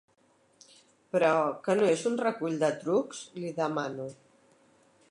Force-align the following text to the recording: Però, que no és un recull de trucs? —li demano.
Però, 1.15 1.33
que 1.67 1.75
no 1.81 1.91
és 1.97 2.07
un 2.11 2.17
recull 2.23 2.59
de 2.65 2.71
trucs? 2.87 3.21
—li 3.39 3.57
demano. 3.61 4.11